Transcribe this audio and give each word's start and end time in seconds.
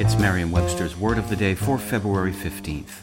It's 0.00 0.18
Merriam 0.18 0.50
Webster's 0.50 0.96
Word 0.96 1.18
of 1.18 1.28
the 1.28 1.36
Day 1.36 1.54
for 1.54 1.76
February 1.76 2.32
15th. 2.32 3.02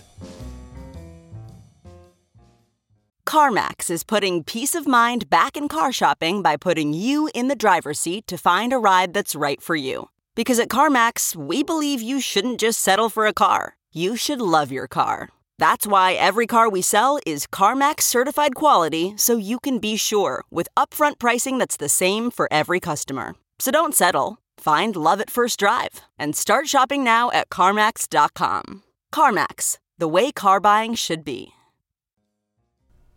CarMax 3.23 3.91
is 3.91 4.03
putting 4.03 4.43
peace 4.43 4.73
of 4.73 4.87
mind 4.87 5.29
back 5.29 5.55
in 5.55 5.67
car 5.67 5.91
shopping 5.91 6.41
by 6.41 6.57
putting 6.57 6.93
you 6.93 7.29
in 7.35 7.49
the 7.49 7.55
driver's 7.55 7.99
seat 7.99 8.25
to 8.25 8.35
find 8.35 8.73
a 8.73 8.79
ride 8.79 9.13
that's 9.13 9.35
right 9.35 9.61
for 9.61 9.75
you. 9.75 10.09
Because 10.33 10.57
at 10.57 10.69
CarMax, 10.69 11.35
we 11.35 11.61
believe 11.61 12.01
you 12.01 12.19
shouldn't 12.19 12.59
just 12.59 12.79
settle 12.79 13.09
for 13.09 13.27
a 13.27 13.31
car, 13.31 13.75
you 13.93 14.15
should 14.15 14.41
love 14.41 14.71
your 14.71 14.87
car. 14.87 15.29
That's 15.59 15.85
why 15.85 16.13
every 16.13 16.47
car 16.47 16.67
we 16.67 16.81
sell 16.81 17.19
is 17.27 17.45
CarMax 17.45 18.01
certified 18.01 18.55
quality 18.55 19.13
so 19.17 19.37
you 19.37 19.59
can 19.59 19.77
be 19.77 19.97
sure 19.97 20.43
with 20.49 20.67
upfront 20.75 21.19
pricing 21.19 21.59
that's 21.59 21.77
the 21.77 21.89
same 21.89 22.31
for 22.31 22.47
every 22.49 22.79
customer. 22.79 23.35
So 23.59 23.69
don't 23.69 23.93
settle. 23.93 24.39
Find 24.67 24.97
love 24.97 25.21
at 25.21 25.29
first 25.29 25.61
drive 25.61 26.01
and 26.19 26.35
start 26.35 26.67
shopping 26.67 27.01
now 27.01 27.31
at 27.31 27.47
CarMax.com. 27.47 28.83
CarMax, 29.13 29.77
the 29.97 30.09
way 30.09 30.29
car 30.33 30.59
buying 30.59 30.93
should 30.93 31.23
be. 31.23 31.53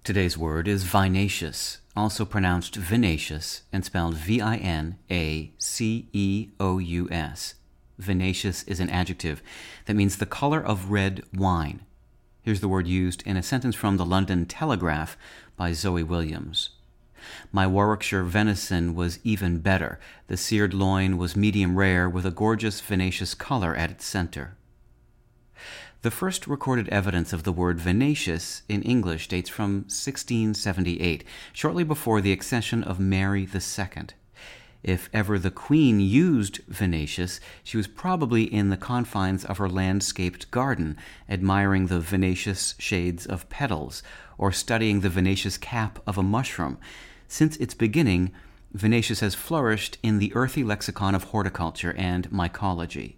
Today's 0.04 0.38
word 0.38 0.68
is 0.68 0.84
vinaceous, 0.84 1.78
also 1.96 2.24
pronounced 2.24 2.76
vinaceous 2.76 3.62
and 3.72 3.84
spelled 3.84 4.14
V 4.14 4.40
I 4.40 4.58
N 4.58 4.98
A 5.10 5.52
C 5.58 6.06
E 6.12 6.50
O 6.60 6.78
U 6.78 7.08
S. 7.10 7.54
Vinaceous 7.98 8.62
is 8.68 8.78
an 8.78 8.88
adjective 8.88 9.42
that 9.86 9.96
means 9.96 10.18
the 10.18 10.26
color 10.26 10.64
of 10.64 10.92
red 10.92 11.24
wine. 11.34 11.80
Here's 12.42 12.60
the 12.60 12.68
word 12.68 12.86
used 12.86 13.26
in 13.26 13.36
a 13.36 13.42
sentence 13.42 13.74
from 13.74 13.96
the 13.96 14.06
London 14.06 14.46
Telegraph 14.46 15.16
by 15.56 15.72
Zoe 15.72 16.04
Williams. 16.04 16.70
My 17.52 17.66
Warwickshire 17.66 18.22
venison 18.22 18.94
was 18.94 19.18
even 19.24 19.58
better. 19.58 19.98
The 20.26 20.36
seared 20.36 20.74
loin 20.74 21.18
was 21.18 21.36
medium 21.36 21.76
rare 21.76 22.08
with 22.08 22.26
a 22.26 22.30
gorgeous 22.30 22.80
vinaceous 22.80 23.34
color 23.34 23.74
at 23.74 23.90
its 23.90 24.04
center. 24.04 24.56
The 26.02 26.10
first 26.10 26.46
recorded 26.46 26.88
evidence 26.88 27.34
of 27.34 27.42
the 27.42 27.52
word 27.52 27.78
vinaceous 27.78 28.62
in 28.68 28.82
English 28.82 29.28
dates 29.28 29.50
from 29.50 29.82
1678, 29.82 31.24
shortly 31.52 31.84
before 31.84 32.22
the 32.22 32.32
accession 32.32 32.82
of 32.82 32.98
Mary 32.98 33.46
II. 33.52 34.06
If 34.82 35.10
ever 35.12 35.38
the 35.38 35.50
Queen 35.50 36.00
used 36.00 36.60
vinaceous, 36.66 37.38
she 37.62 37.76
was 37.76 37.86
probably 37.86 38.44
in 38.44 38.70
the 38.70 38.78
confines 38.78 39.44
of 39.44 39.58
her 39.58 39.68
landscaped 39.68 40.50
garden, 40.50 40.96
admiring 41.28 41.88
the 41.88 42.00
vinaceous 42.00 42.74
shades 42.78 43.26
of 43.26 43.50
petals, 43.50 44.02
or 44.38 44.52
studying 44.52 45.00
the 45.00 45.10
vinaceous 45.10 45.58
cap 45.58 45.98
of 46.06 46.16
a 46.16 46.22
mushroom. 46.22 46.78
Since 47.30 47.56
its 47.58 47.74
beginning, 47.74 48.32
vinaceous 48.72 49.20
has 49.20 49.36
flourished 49.36 49.98
in 50.02 50.18
the 50.18 50.32
earthy 50.34 50.64
lexicon 50.64 51.14
of 51.14 51.24
horticulture 51.24 51.94
and 51.96 52.28
mycology. 52.28 53.14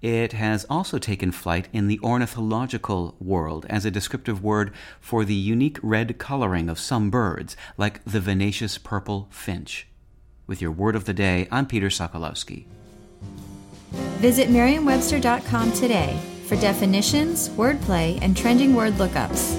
It 0.00 0.32
has 0.32 0.64
also 0.70 0.96
taken 0.96 1.30
flight 1.30 1.68
in 1.70 1.88
the 1.88 2.00
ornithological 2.02 3.16
world 3.20 3.66
as 3.68 3.84
a 3.84 3.90
descriptive 3.90 4.42
word 4.42 4.72
for 4.98 5.26
the 5.26 5.34
unique 5.34 5.78
red 5.82 6.16
coloring 6.16 6.70
of 6.70 6.78
some 6.78 7.10
birds, 7.10 7.54
like 7.76 8.02
the 8.04 8.18
vinaceous 8.18 8.78
purple 8.78 9.28
finch. 9.30 9.86
With 10.46 10.62
your 10.62 10.72
word 10.72 10.96
of 10.96 11.04
the 11.04 11.12
day, 11.12 11.48
I'm 11.52 11.66
Peter 11.66 11.88
Sokolowski. 11.88 12.64
Visit 14.22 14.48
Merriam-Webster.com 14.48 15.72
today 15.72 16.18
for 16.46 16.56
definitions, 16.56 17.50
wordplay, 17.50 18.18
and 18.22 18.34
trending 18.34 18.74
word 18.74 18.94
lookups. 18.94 19.57